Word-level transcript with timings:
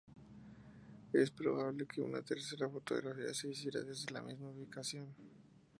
Es 1.13 1.29
probable 1.29 1.85
que 1.85 2.01
una 2.01 2.23
tercera 2.23 2.67
fotografía 2.67 3.35
se 3.35 3.49
hiciera 3.51 3.81
desde 3.83 4.09
la 4.11 4.23
misma 4.23 4.49
ubicación. 4.49 5.13